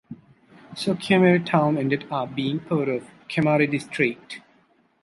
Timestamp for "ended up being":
1.77-2.59